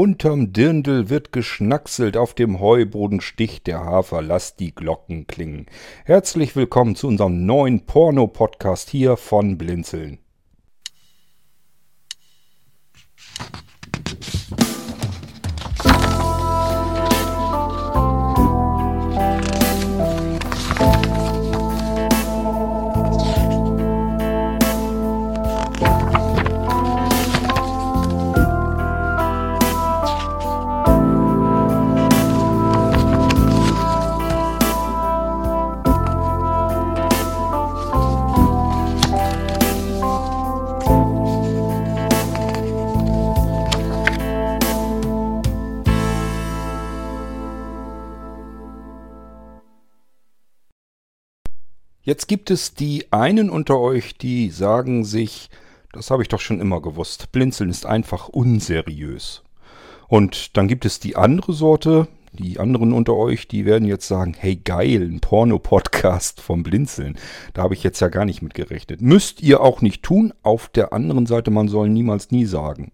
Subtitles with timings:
[0.00, 5.66] Unterm Dirndl wird geschnackselt, auf dem Heuboden sticht der Hafer, lasst die Glocken klingen.
[6.04, 10.18] Herzlich willkommen zu unserem neuen Porno-Podcast hier von Blinzeln.
[52.08, 55.50] Jetzt gibt es die einen unter euch, die sagen sich,
[55.92, 59.42] das habe ich doch schon immer gewusst, Blinzeln ist einfach unseriös.
[60.06, 64.34] Und dann gibt es die andere Sorte, die anderen unter euch, die werden jetzt sagen,
[64.38, 67.18] hey geil, ein Porno-Podcast vom Blinzeln.
[67.52, 69.02] Da habe ich jetzt ja gar nicht mit gerechnet.
[69.02, 70.32] Müsst ihr auch nicht tun.
[70.42, 72.90] Auf der anderen Seite, man soll niemals nie sagen.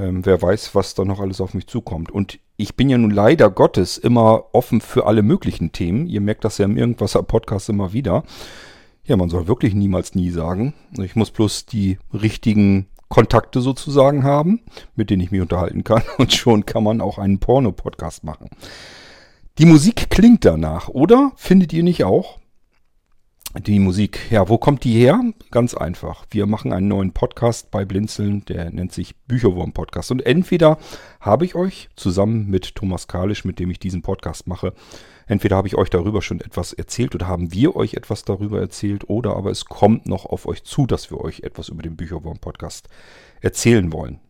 [0.00, 2.10] Ähm, wer weiß, was da noch alles auf mich zukommt.
[2.10, 6.06] Und ich bin ja nun leider Gottes immer offen für alle möglichen Themen.
[6.06, 8.24] Ihr merkt das ja im Irgendwasser Podcast immer wieder.
[9.04, 10.72] Ja, man soll wirklich niemals nie sagen.
[10.98, 14.62] Ich muss bloß die richtigen Kontakte sozusagen haben,
[14.94, 16.02] mit denen ich mich unterhalten kann.
[16.18, 18.48] Und schon kann man auch einen Porno-Podcast machen.
[19.58, 21.32] Die Musik klingt danach, oder?
[21.36, 22.39] Findet ihr nicht auch?
[23.58, 25.20] Die Musik, ja, wo kommt die her?
[25.50, 26.24] Ganz einfach.
[26.30, 30.12] Wir machen einen neuen Podcast bei Blinzeln, der nennt sich Bücherwurm Podcast.
[30.12, 30.78] Und entweder
[31.20, 34.72] habe ich euch zusammen mit Thomas Kalisch, mit dem ich diesen Podcast mache,
[35.26, 39.10] entweder habe ich euch darüber schon etwas erzählt oder haben wir euch etwas darüber erzählt
[39.10, 42.38] oder aber es kommt noch auf euch zu, dass wir euch etwas über den Bücherwurm
[42.38, 42.88] Podcast
[43.40, 44.20] erzählen wollen.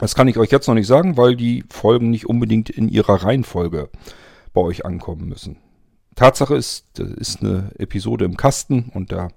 [0.00, 3.22] Das kann ich euch jetzt noch nicht sagen, weil die Folgen nicht unbedingt in ihrer
[3.22, 3.90] Reihenfolge
[4.52, 5.58] bei euch ankommen müssen.
[6.14, 9.28] Tatsache ist, das ist eine Episode im Kasten und da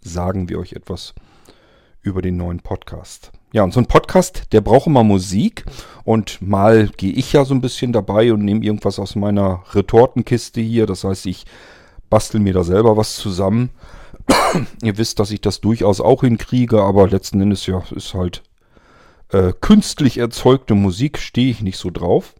[0.00, 1.14] sagen wir euch etwas
[2.02, 3.30] über den neuen Podcast.
[3.52, 5.64] Ja, und so ein Podcast, der braucht immer Musik
[6.04, 10.60] und mal gehe ich ja so ein bisschen dabei und nehme irgendwas aus meiner Retortenkiste
[10.60, 10.86] hier.
[10.86, 11.44] Das heißt, ich
[12.08, 13.70] bastel mir da selber was zusammen.
[14.82, 18.42] Ihr wisst, dass ich das durchaus auch hinkriege, aber letzten Endes ja ist halt
[19.30, 22.34] äh, künstlich erzeugte Musik, stehe ich nicht so drauf.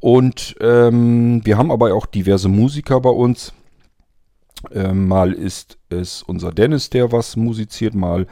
[0.00, 3.52] Und ähm, wir haben aber auch diverse Musiker bei uns.
[4.72, 8.26] Ähm, mal ist es unser Dennis, der was musiziert, mal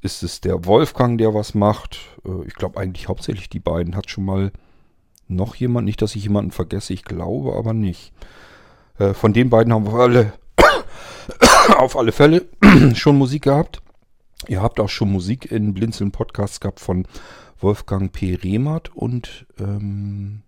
[0.00, 1.98] ist es der Wolfgang, der was macht.
[2.24, 3.96] Äh, ich glaube eigentlich hauptsächlich die beiden.
[3.96, 4.52] Hat schon mal
[5.28, 8.12] noch jemand, nicht, dass ich jemanden vergesse, ich glaube aber nicht.
[8.98, 10.32] Äh, von den beiden haben wir alle
[11.78, 12.44] auf alle Fälle
[12.94, 13.80] schon Musik gehabt.
[14.46, 17.06] Ihr habt auch schon Musik in Blinzeln Podcasts gehabt von
[17.60, 18.34] Wolfgang P.
[18.34, 20.42] Rehmert und ähm,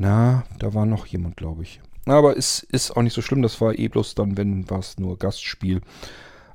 [0.00, 1.82] na, da war noch jemand, glaube ich.
[2.06, 4.98] Aber es ist auch nicht so schlimm, das war eh bloß dann, wenn war es
[4.98, 5.82] nur Gastspiel.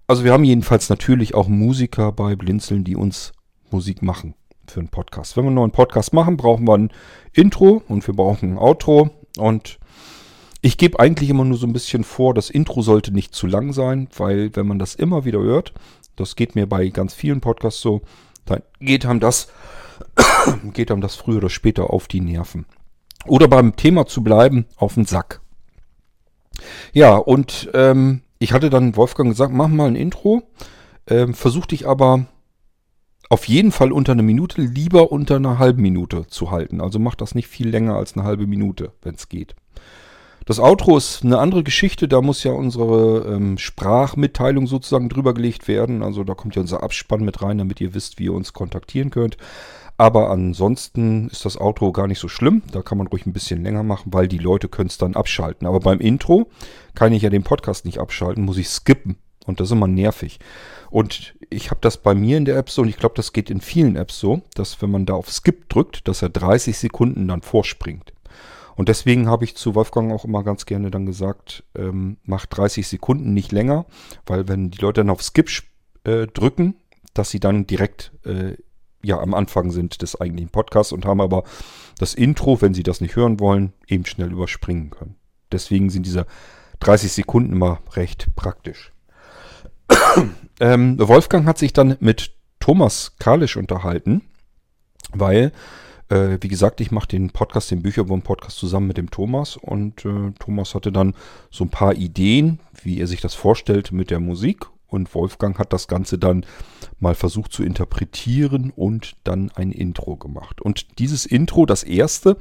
[0.08, 3.34] Also wir haben jedenfalls natürlich auch Musiker bei Blinzeln, die uns
[3.70, 4.34] Musik machen
[4.68, 5.38] für einen Podcast.
[5.38, 6.92] Wenn wir einen neuen Podcast machen, brauchen wir ein
[7.34, 9.12] Intro und wir brauchen ein Outro.
[9.38, 9.78] Und
[10.62, 13.74] ich gebe eigentlich immer nur so ein bisschen vor, das Intro sollte nicht zu lang
[13.74, 15.72] sein, weil wenn man das immer wieder hört,
[16.16, 18.02] das geht mir bei ganz vielen Podcasts so,
[18.46, 19.50] dann geht einem das,
[20.74, 22.66] geht einem das früher oder später auf die Nerven.
[23.28, 25.42] Oder beim Thema zu bleiben, auf den Sack.
[26.94, 30.44] Ja, und ähm, ich hatte dann Wolfgang gesagt, mach mal ein Intro.
[31.08, 32.26] Ähm, versuch dich aber
[33.30, 36.82] auf jeden Fall unter einer Minute, lieber unter einer halben Minute zu halten.
[36.82, 39.56] Also mach das nicht viel länger als eine halbe Minute, wenn es geht.
[40.46, 45.68] Das Outro ist eine andere Geschichte, da muss ja unsere ähm, Sprachmitteilung sozusagen drüber gelegt
[45.68, 46.04] werden.
[46.04, 49.10] Also da kommt ja unser Abspann mit rein, damit ihr wisst, wie ihr uns kontaktieren
[49.10, 49.38] könnt.
[49.98, 52.64] Aber ansonsten ist das Outro gar nicht so schlimm.
[52.72, 55.68] Da kann man ruhig ein bisschen länger machen, weil die Leute können es dann abschalten.
[55.68, 56.50] Aber beim Intro
[56.96, 59.18] kann ich ja den Podcast nicht abschalten, muss ich skippen.
[59.46, 60.40] Und das ist immer nervig.
[60.90, 63.50] Und ich habe das bei mir in der App so, und ich glaube, das geht
[63.50, 67.28] in vielen Apps so, dass wenn man da auf Skip drückt, dass er 30 Sekunden
[67.28, 68.12] dann vorspringt.
[68.76, 72.88] Und deswegen habe ich zu Wolfgang auch immer ganz gerne dann gesagt, ähm, mach 30
[72.88, 73.86] Sekunden nicht länger,
[74.26, 75.50] weil wenn die Leute dann auf Skip
[76.04, 76.76] äh, drücken,
[77.14, 78.56] dass sie dann direkt äh,
[79.06, 81.44] ja am Anfang sind des eigentlichen Podcasts und haben aber
[81.98, 85.16] das Intro, wenn Sie das nicht hören wollen, eben schnell überspringen können.
[85.52, 86.26] Deswegen sind diese
[86.80, 88.92] 30 Sekunden immer recht praktisch.
[90.60, 94.24] ähm, Wolfgang hat sich dann mit Thomas Kalisch unterhalten,
[95.14, 95.52] weil,
[96.10, 100.32] äh, wie gesagt, ich mache den Podcast, den Bücherwurm-Podcast zusammen mit dem Thomas und äh,
[100.40, 101.14] Thomas hatte dann
[101.52, 104.66] so ein paar Ideen, wie er sich das vorstellt mit der Musik
[104.96, 106.46] Und Wolfgang hat das Ganze dann
[107.00, 110.62] mal versucht zu interpretieren und dann ein Intro gemacht.
[110.62, 112.38] Und dieses Intro, das erste,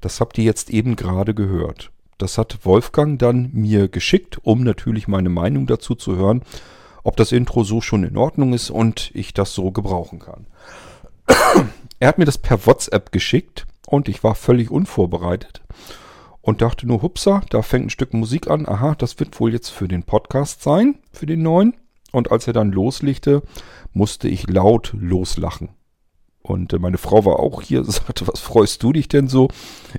[0.00, 1.90] das habt ihr jetzt eben gerade gehört.
[2.16, 6.42] Das hat Wolfgang dann mir geschickt, um natürlich meine Meinung dazu zu hören,
[7.04, 10.46] ob das Intro so schon in Ordnung ist und ich das so gebrauchen kann.
[11.98, 15.62] er hat mir das per WhatsApp geschickt und ich war völlig unvorbereitet
[16.42, 18.66] und dachte nur, hupsa, da fängt ein Stück Musik an.
[18.68, 21.76] Aha, das wird wohl jetzt für den Podcast sein, für den neuen.
[22.12, 23.42] Und als er dann loslegte,
[23.92, 25.70] musste ich laut loslachen.
[26.42, 29.48] Und äh, meine Frau war auch hier, sagte, was freust du dich denn so?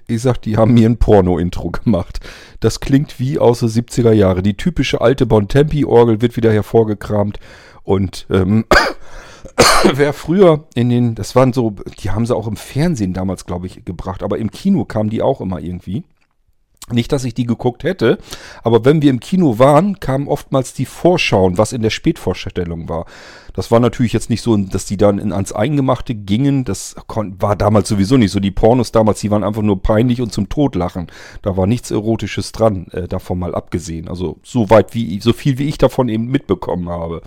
[0.07, 2.19] Ich sagte, die haben mir ein Porno-Intro gemacht.
[2.59, 4.41] Das klingt wie aus den 70er Jahre.
[4.41, 7.39] Die typische alte Bontempi-Orgel wird wieder hervorgekramt.
[7.83, 8.65] Und ähm,
[9.93, 13.67] wer früher in den, das waren so, die haben sie auch im Fernsehen damals, glaube
[13.67, 16.03] ich, gebracht, aber im Kino kamen die auch immer irgendwie.
[16.91, 18.17] Nicht, dass ich die geguckt hätte,
[18.63, 23.05] aber wenn wir im Kino waren, kamen oftmals die Vorschauen, was in der Spätvorstellung war.
[23.53, 26.63] Das war natürlich jetzt nicht so, dass die dann in, ans Eingemachte gingen.
[26.63, 28.39] Das war damals sowieso nicht so.
[28.39, 31.07] Die Pornos damals, die waren einfach nur peinlich und zum Todlachen.
[31.41, 34.07] Da war nichts Erotisches dran, äh, davon mal abgesehen.
[34.07, 37.21] Also so weit wie, so viel wie ich davon eben mitbekommen habe.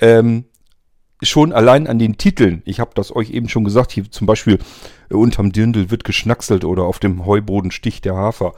[0.00, 0.44] Ähm,
[1.22, 4.58] schon allein an den Titeln, ich habe das euch eben schon gesagt, hier zum Beispiel
[5.10, 8.54] äh, unterm Dirndl wird geschnackselt oder auf dem Heuboden sticht der Hafer.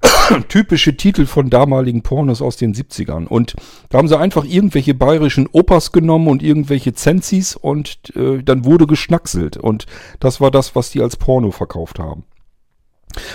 [0.48, 3.26] Typische Titel von damaligen Pornos aus den 70ern.
[3.26, 3.54] Und
[3.90, 8.86] da haben sie einfach irgendwelche bayerischen Opas genommen und irgendwelche Zenzis und äh, dann wurde
[8.86, 9.56] geschnackselt.
[9.56, 9.86] Und
[10.20, 12.24] das war das, was die als Porno verkauft haben.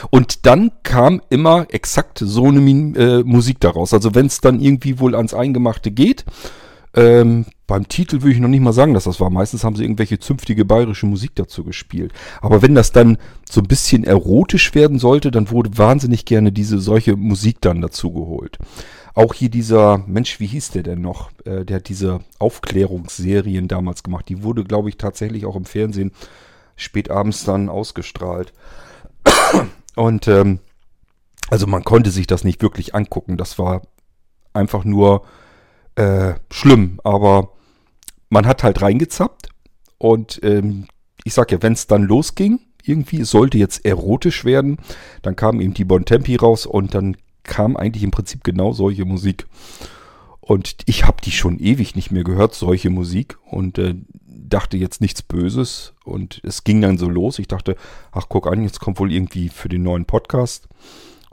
[0.09, 3.93] Und dann kam immer exakt so eine äh, Musik daraus.
[3.93, 6.25] Also wenn es dann irgendwie wohl ans Eingemachte geht,
[6.95, 9.29] ähm, beim Titel würde ich noch nicht mal sagen, dass das war.
[9.29, 12.13] Meistens haben sie irgendwelche zünftige bayerische Musik dazu gespielt.
[12.41, 13.17] Aber wenn das dann
[13.49, 18.11] so ein bisschen erotisch werden sollte, dann wurde wahnsinnig gerne diese solche Musik dann dazu
[18.11, 18.57] geholt.
[19.13, 21.29] Auch hier dieser, Mensch, wie hieß der denn noch?
[21.45, 24.29] Äh, der hat diese Aufklärungsserien damals gemacht.
[24.29, 26.11] Die wurde, glaube ich, tatsächlich auch im Fernsehen
[26.75, 28.53] spätabends dann ausgestrahlt.
[29.95, 30.59] Und ähm,
[31.49, 33.37] also man konnte sich das nicht wirklich angucken.
[33.37, 33.81] Das war
[34.53, 35.23] einfach nur
[35.99, 37.51] äh, schlimm, aber
[38.29, 39.49] man hat halt reingezappt
[39.97, 40.85] und ähm,
[41.25, 44.77] ich sag ja, wenn es dann losging, irgendwie, sollte jetzt erotisch werden,
[45.21, 49.03] dann kam eben die Bon Tempi raus und dann kam eigentlich im Prinzip genau solche
[49.03, 49.45] Musik.
[50.39, 55.01] Und ich habe die schon ewig nicht mehr gehört, solche Musik, und äh, dachte jetzt
[55.01, 55.93] nichts Böses.
[56.05, 57.37] Und es ging dann so los.
[57.37, 57.75] Ich dachte,
[58.11, 60.67] ach guck an, jetzt kommt wohl irgendwie für den neuen Podcast.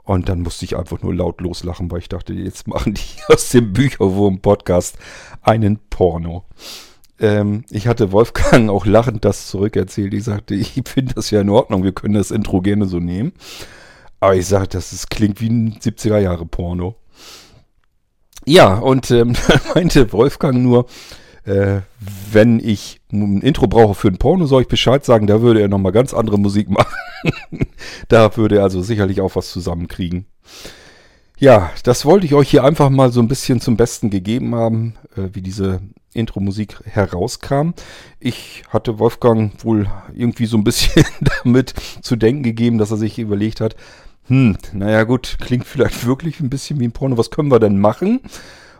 [0.07, 3.49] Und dann musste ich einfach nur laut loslachen, weil ich dachte, jetzt machen die aus
[3.49, 4.97] dem Bücherwurm-Podcast
[5.41, 6.45] einen Porno.
[7.19, 10.13] Ähm, ich hatte Wolfgang auch lachend das zurückerzählt.
[10.13, 13.33] Ich sagte, ich finde das ja in Ordnung, wir können das Intro gerne so nehmen.
[14.21, 16.95] Aber ich sagte, das ist, klingt wie ein 70er Jahre Porno.
[18.45, 19.33] Ja, und ähm,
[19.75, 20.85] meinte Wolfgang nur,
[21.47, 21.81] äh,
[22.31, 25.69] wenn ich ein Intro brauche für ein Porno, soll ich Bescheid sagen, da würde er
[25.69, 26.93] nochmal ganz andere Musik machen.
[28.09, 30.25] da würde er also sicherlich auch was zusammenkriegen.
[31.39, 34.95] Ja, das wollte ich euch hier einfach mal so ein bisschen zum Besten gegeben haben,
[35.15, 35.81] äh, wie diese
[36.13, 37.71] Intro-Musik herauskam.
[38.19, 41.05] Ich hatte Wolfgang wohl irgendwie so ein bisschen
[41.43, 43.75] damit zu denken gegeben, dass er sich überlegt hat,
[44.25, 47.79] hm, naja gut, klingt vielleicht wirklich ein bisschen wie ein Porno, was können wir denn
[47.79, 48.19] machen?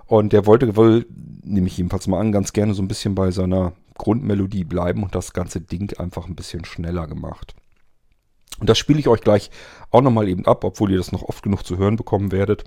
[0.08, 1.06] Und der wollte wohl,
[1.44, 5.16] nehme ich jedenfalls mal an, ganz gerne so ein bisschen bei seiner Grundmelodie bleiben und
[5.16, 7.56] das ganze Ding einfach ein bisschen schneller gemacht.
[8.60, 9.52] Und das spiele ich euch gleich
[9.92, 12.64] auch nochmal eben ab, obwohl ihr das noch oft genug zu hören bekommen werdet.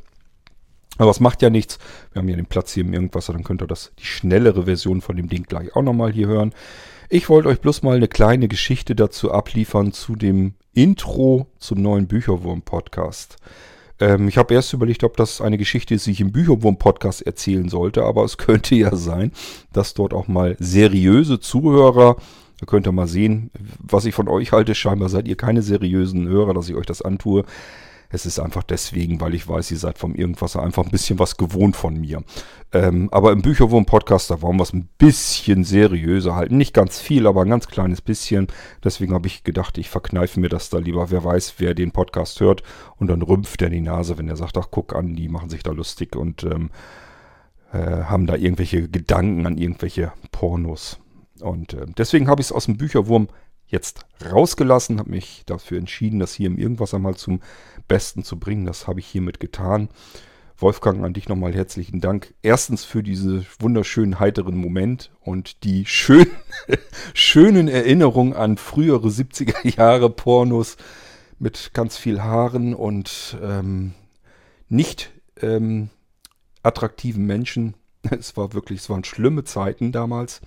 [0.98, 1.78] Aber es macht ja nichts.
[2.12, 5.00] Wir haben ja den Platz hier im Irgendwas, dann könnt ihr das, die schnellere Version
[5.00, 6.52] von dem Ding gleich auch nochmal hier hören.
[7.08, 12.06] Ich wollte euch bloß mal eine kleine Geschichte dazu abliefern zu dem Intro zum neuen
[12.06, 13.36] Bücherwurm-Podcast.
[14.00, 17.68] Ähm, ich habe erst überlegt, ob das eine Geschichte ist, die ich im Bücherwurm-Podcast erzählen
[17.68, 19.32] sollte, aber es könnte ja sein,
[19.72, 22.16] dass dort auch mal seriöse Zuhörer,
[22.58, 24.74] da könnt ihr mal sehen, was ich von euch halte.
[24.74, 27.44] Scheinbar seid ihr keine seriösen Hörer, dass ich euch das antue.
[28.12, 31.36] Es ist einfach deswegen, weil ich weiß, ihr seid vom Irgendwas einfach ein bisschen was
[31.36, 32.22] gewohnt von mir.
[32.72, 36.56] Ähm, aber im Bücherwurm-Podcast, da wollen wir es ein bisschen seriöser halten.
[36.56, 38.48] Nicht ganz viel, aber ein ganz kleines bisschen.
[38.82, 41.10] Deswegen habe ich gedacht, ich verkneife mir das da lieber.
[41.10, 42.64] Wer weiß, wer den Podcast hört
[42.96, 45.62] und dann rümpft er die Nase, wenn er sagt, ach guck an, die machen sich
[45.62, 46.70] da lustig und ähm,
[47.72, 50.98] äh, haben da irgendwelche Gedanken an irgendwelche Pornos.
[51.40, 53.28] Und äh, deswegen habe ich es aus dem Bücherwurm
[53.70, 57.40] jetzt rausgelassen, habe mich dafür entschieden, das hier im Irgendwas einmal zum
[57.88, 58.66] Besten zu bringen.
[58.66, 59.88] Das habe ich hiermit getan.
[60.58, 62.34] Wolfgang, an dich nochmal herzlichen Dank.
[62.42, 66.26] Erstens für diese wunderschönen, heiteren Moment und die schön,
[67.14, 70.76] schönen Erinnerungen an frühere 70er Jahre Pornos
[71.38, 73.94] mit ganz viel Haaren und ähm,
[74.68, 75.88] nicht ähm,
[76.62, 77.74] attraktiven Menschen.
[78.10, 80.40] Es war wirklich, es waren schlimme Zeiten damals.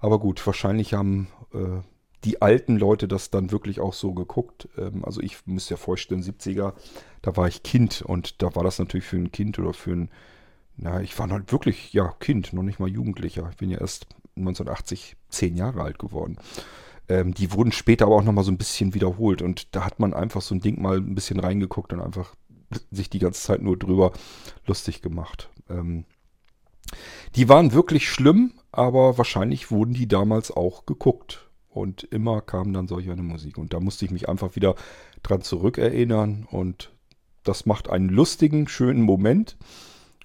[0.00, 1.80] Aber gut, wahrscheinlich haben äh,
[2.24, 4.68] die alten Leute das dann wirklich auch so geguckt.
[4.76, 6.74] Ähm, also ich muss ja vorstellen, 70er,
[7.22, 10.10] da war ich Kind und da war das natürlich für ein Kind oder für ein,
[10.76, 13.48] na, ich war halt wirklich, ja, Kind, noch nicht mal Jugendlicher.
[13.50, 16.38] Ich bin ja erst 1980 zehn Jahre alt geworden.
[17.08, 20.14] Ähm, die wurden später aber auch nochmal so ein bisschen wiederholt und da hat man
[20.14, 22.34] einfach so ein Ding mal ein bisschen reingeguckt und einfach
[22.90, 24.12] sich die ganze Zeit nur drüber
[24.66, 25.50] lustig gemacht.
[25.68, 26.04] Ähm,
[27.34, 31.48] die waren wirklich schlimm, aber wahrscheinlich wurden die damals auch geguckt.
[31.72, 33.56] Und immer kam dann solch eine Musik.
[33.56, 34.74] Und da musste ich mich einfach wieder
[35.22, 36.46] dran zurückerinnern.
[36.50, 36.92] Und
[37.44, 39.56] das macht einen lustigen, schönen Moment.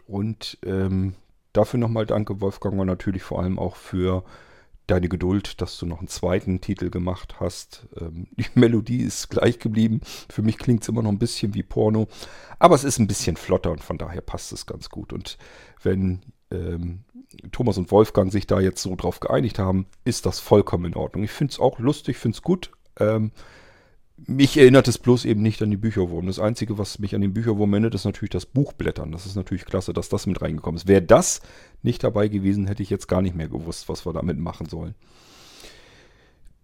[0.07, 1.15] Und ähm,
[1.53, 4.23] dafür nochmal danke, Wolfgang, und natürlich vor allem auch für
[4.87, 7.87] deine Geduld, dass du noch einen zweiten Titel gemacht hast.
[7.99, 10.01] Ähm, die Melodie ist gleich geblieben.
[10.29, 12.07] Für mich klingt es immer noch ein bisschen wie Porno.
[12.59, 15.13] Aber es ist ein bisschen flotter und von daher passt es ganz gut.
[15.13, 15.37] Und
[15.81, 17.03] wenn ähm,
[17.51, 21.23] Thomas und Wolfgang sich da jetzt so drauf geeinigt haben, ist das vollkommen in Ordnung.
[21.23, 22.71] Ich finde es auch lustig, finde es gut.
[22.99, 23.31] Ähm,
[24.25, 26.25] mich erinnert es bloß eben nicht an die Bücherwurm.
[26.25, 29.11] Das Einzige, was mich an den Bücherwurm erinnert, ist natürlich das Buchblättern.
[29.11, 30.87] Das ist natürlich klasse, dass das mit reingekommen ist.
[30.87, 31.41] Wäre das
[31.83, 34.95] nicht dabei gewesen, hätte ich jetzt gar nicht mehr gewusst, was wir damit machen sollen.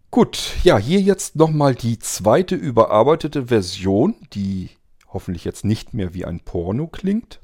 [0.10, 4.70] Gut, ja, hier jetzt nochmal die zweite überarbeitete Version, die
[5.08, 7.40] hoffentlich jetzt nicht mehr wie ein Porno klingt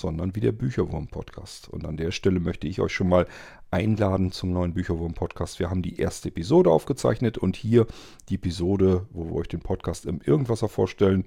[0.00, 1.68] sondern wie der Bücherwurm-Podcast.
[1.68, 3.26] Und an der Stelle möchte ich euch schon mal
[3.70, 5.58] einladen zum neuen Bücherwurm-Podcast.
[5.58, 7.86] Wir haben die erste Episode aufgezeichnet und hier
[8.28, 11.24] die Episode, wo wir euch den Podcast im Irgendwasser vorstellen,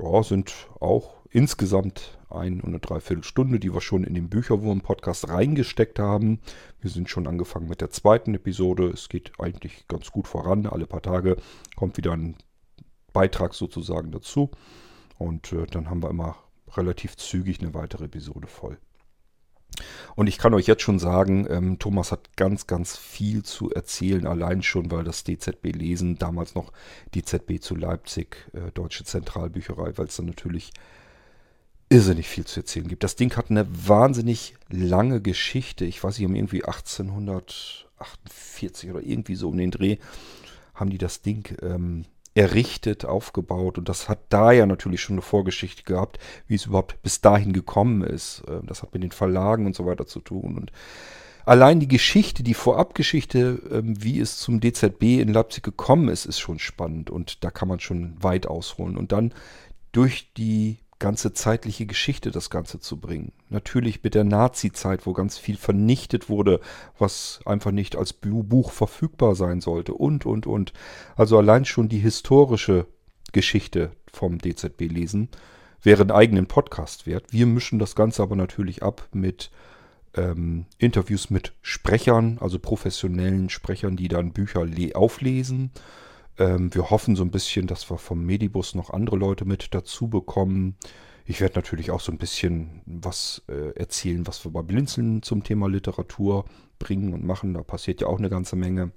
[0.00, 5.98] ja, sind auch insgesamt ein und eine Dreiviertelstunde, die wir schon in den Bücherwurm-Podcast reingesteckt
[5.98, 6.40] haben.
[6.80, 8.88] Wir sind schon angefangen mit der zweiten Episode.
[8.88, 10.66] Es geht eigentlich ganz gut voran.
[10.66, 11.36] Alle paar Tage
[11.76, 12.36] kommt wieder ein
[13.12, 14.50] Beitrag sozusagen dazu.
[15.18, 16.36] Und äh, dann haben wir immer
[16.76, 18.78] relativ zügig eine weitere Episode voll.
[20.16, 24.26] Und ich kann euch jetzt schon sagen, ähm, Thomas hat ganz, ganz viel zu erzählen,
[24.26, 26.72] allein schon, weil das DZB Lesen, damals noch
[27.14, 30.72] DZB zu Leipzig, äh, Deutsche Zentralbücherei, weil es dann natürlich
[31.90, 33.04] irrsinnig viel zu erzählen gibt.
[33.04, 35.84] Das Ding hat eine wahnsinnig lange Geschichte.
[35.84, 39.96] Ich weiß nicht, um irgendwie 1848 oder irgendwie so um den Dreh
[40.74, 42.04] haben die das Ding ähm,
[42.38, 43.78] errichtet, aufgebaut.
[43.78, 47.52] Und das hat da ja natürlich schon eine Vorgeschichte gehabt, wie es überhaupt bis dahin
[47.52, 48.44] gekommen ist.
[48.48, 50.56] Ähm, das hat mit den Verlagen und so weiter zu tun.
[50.56, 50.72] Und
[51.44, 56.38] allein die Geschichte, die Vorabgeschichte, ähm, wie es zum DZB in Leipzig gekommen ist, ist
[56.38, 57.10] schon spannend.
[57.10, 58.96] Und da kann man schon weit ausholen.
[58.96, 59.34] Und dann
[59.90, 63.32] durch die ganze zeitliche Geschichte das Ganze zu bringen.
[63.48, 66.60] Natürlich mit der Nazi-Zeit, wo ganz viel vernichtet wurde,
[66.98, 70.72] was einfach nicht als Buch verfügbar sein sollte und, und, und.
[71.16, 72.86] Also allein schon die historische
[73.32, 75.28] Geschichte vom DZB lesen
[75.82, 77.26] wäre einen eigenen Podcast wert.
[77.30, 79.50] Wir mischen das Ganze aber natürlich ab mit
[80.14, 85.70] ähm, Interviews mit Sprechern, also professionellen Sprechern, die dann Bücher auflesen
[86.38, 90.08] ähm, wir hoffen so ein bisschen, dass wir vom Medibus noch andere Leute mit dazu
[90.08, 90.76] bekommen.
[91.24, 95.44] Ich werde natürlich auch so ein bisschen was äh, erzählen, was wir bei Blinzeln zum
[95.44, 96.44] Thema Literatur
[96.78, 97.54] bringen und machen.
[97.54, 98.92] Da passiert ja auch eine ganze Menge.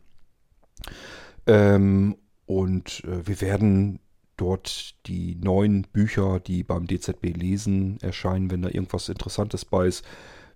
[1.48, 4.00] Ähm, und äh, wir werden
[4.38, 10.06] dort die neuen Bücher, die beim DZB lesen, erscheinen, wenn da irgendwas Interessantes bei ist,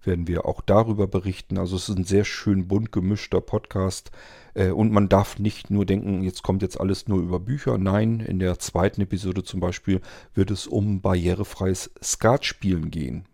[0.06, 1.58] werden wir auch darüber berichten.
[1.58, 4.12] Also es ist ein sehr schön bunt gemischter Podcast.
[4.54, 7.78] Äh, und man darf nicht nur denken, jetzt kommt jetzt alles nur über Bücher.
[7.78, 10.02] Nein, in der zweiten Episode zum Beispiel
[10.34, 13.26] wird es um barrierefreies Skatspielen gehen.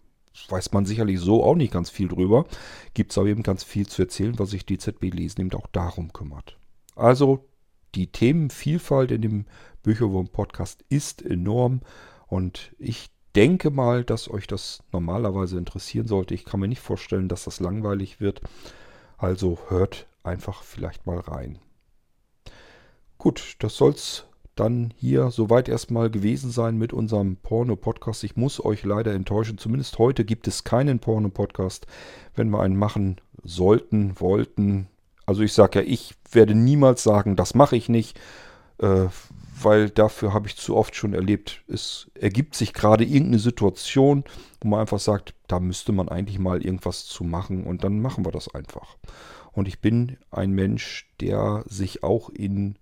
[0.49, 2.45] Weiß man sicherlich so auch nicht ganz viel drüber.
[2.93, 6.13] Gibt es aber eben ganz viel zu erzählen, was sich DZB Lesen eben auch darum
[6.13, 6.57] kümmert.
[6.95, 7.47] Also
[7.95, 9.45] die Themenvielfalt in dem
[9.83, 11.81] Bücherwurm-Podcast ist enorm
[12.27, 16.33] und ich denke mal, dass euch das normalerweise interessieren sollte.
[16.33, 18.41] Ich kann mir nicht vorstellen, dass das langweilig wird.
[19.17, 21.59] Also hört einfach vielleicht mal rein.
[23.17, 28.23] Gut, das soll's dann hier soweit erstmal gewesen sein mit unserem Porno-Podcast.
[28.23, 29.57] Ich muss euch leider enttäuschen.
[29.57, 31.87] Zumindest heute gibt es keinen Porno-Podcast.
[32.35, 34.87] Wenn wir einen machen sollten, wollten.
[35.25, 38.19] Also ich sage ja, ich werde niemals sagen, das mache ich nicht.
[38.79, 39.07] Äh,
[39.63, 44.23] weil dafür habe ich zu oft schon erlebt, es ergibt sich gerade irgendeine Situation,
[44.61, 48.25] wo man einfach sagt, da müsste man eigentlich mal irgendwas zu machen und dann machen
[48.25, 48.97] wir das einfach.
[49.51, 52.77] Und ich bin ein Mensch, der sich auch in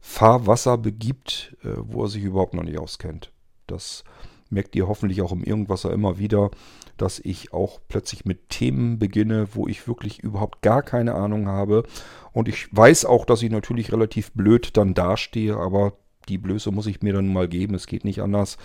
[0.00, 3.32] Fahrwasser begibt, äh, wo er sich überhaupt noch nicht auskennt.
[3.66, 4.04] Das
[4.50, 6.50] merkt ihr hoffentlich auch im Irgendwasser immer wieder,
[6.96, 11.84] dass ich auch plötzlich mit Themen beginne, wo ich wirklich überhaupt gar keine Ahnung habe.
[12.32, 15.94] Und ich weiß auch, dass ich natürlich relativ blöd dann dastehe, aber
[16.28, 17.74] die Blöße muss ich mir dann mal geben.
[17.74, 18.56] Es geht nicht anders.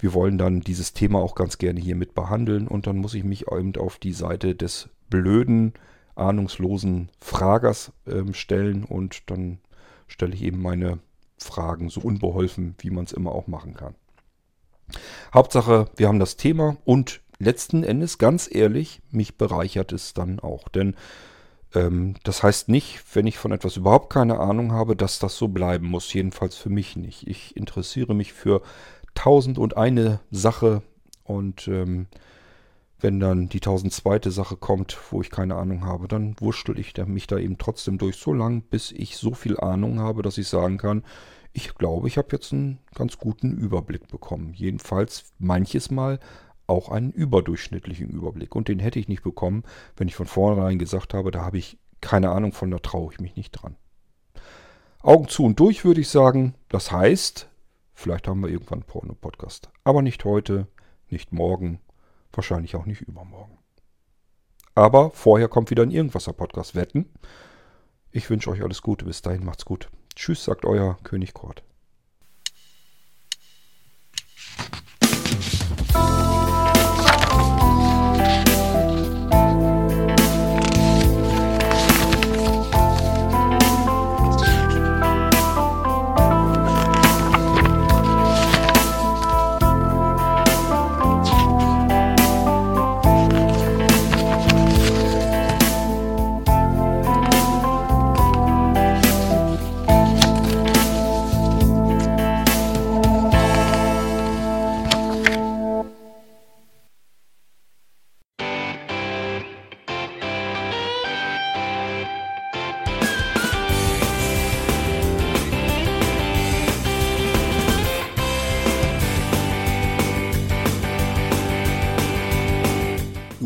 [0.00, 3.24] wir wollen dann dieses Thema auch ganz gerne hier mit behandeln und dann muss ich
[3.24, 5.72] mich eben auf die Seite des blöden,
[6.14, 9.58] ahnungslosen Fragers äh, stellen und dann
[10.06, 11.00] stelle ich eben meine
[11.36, 13.94] Fragen so unbeholfen, wie man es immer auch machen kann.
[15.34, 20.68] Hauptsache, wir haben das Thema und letzten Endes, ganz ehrlich, mich bereichert es dann auch.
[20.68, 20.94] Denn
[21.72, 25.86] das heißt nicht, wenn ich von etwas überhaupt keine Ahnung habe, dass das so bleiben
[25.86, 26.12] muss.
[26.12, 27.26] Jedenfalls für mich nicht.
[27.26, 28.62] Ich interessiere mich für
[29.14, 30.82] tausend und eine Sache
[31.24, 32.06] und ähm,
[33.00, 37.26] wenn dann die tausendzweite Sache kommt, wo ich keine Ahnung habe, dann wurschtel ich mich
[37.26, 40.78] da eben trotzdem durch so lang, bis ich so viel Ahnung habe, dass ich sagen
[40.78, 41.04] kann,
[41.52, 44.52] ich glaube, ich habe jetzt einen ganz guten Überblick bekommen.
[44.54, 46.18] Jedenfalls manches Mal
[46.68, 48.54] auch einen überdurchschnittlichen Überblick.
[48.54, 49.64] Und den hätte ich nicht bekommen,
[49.96, 53.20] wenn ich von vornherein gesagt habe, da habe ich keine Ahnung von, da traue ich
[53.20, 53.76] mich nicht dran.
[55.02, 56.54] Augen zu und durch würde ich sagen.
[56.68, 57.48] Das heißt,
[57.94, 59.70] vielleicht haben wir irgendwann einen Porno-Podcast.
[59.82, 60.68] Aber nicht heute,
[61.08, 61.80] nicht morgen,
[62.32, 63.58] wahrscheinlich auch nicht übermorgen.
[64.74, 66.74] Aber vorher kommt wieder ein Irgendwasser-Podcast.
[66.74, 67.06] Wetten?
[68.10, 69.04] Ich wünsche euch alles Gute.
[69.04, 69.88] Bis dahin macht's gut.
[70.14, 71.62] Tschüss, sagt euer König Kurt.